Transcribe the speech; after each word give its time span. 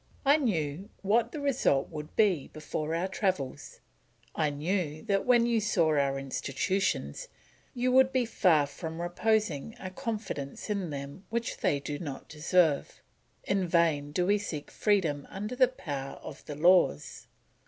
I 0.25 0.37
knew 0.37 0.89
what 1.03 1.31
the 1.31 1.39
result 1.39 1.89
would 1.89 2.15
be 2.15 2.47
before 2.47 2.95
our 2.95 3.07
travels; 3.07 3.81
I 4.33 4.49
knew 4.49 5.03
that 5.03 5.27
when 5.27 5.45
you 5.45 5.61
saw 5.61 5.89
our 5.95 6.17
institutions 6.17 7.27
you 7.75 7.91
would 7.91 8.11
be 8.11 8.25
far 8.25 8.65
from 8.65 8.99
reposing 8.99 9.75
a 9.79 9.91
confidence 9.91 10.71
in 10.71 10.89
them 10.89 11.25
which 11.29 11.57
they 11.57 11.79
do 11.79 11.99
not 11.99 12.27
deserve. 12.27 12.99
In 13.43 13.67
vain 13.67 14.11
do 14.11 14.25
we 14.25 14.39
seek 14.39 14.71
freedom 14.71 15.27
under 15.29 15.55
the 15.55 15.67
power 15.67 16.15
of 16.23 16.43
the 16.45 16.55
laws. 16.55 17.27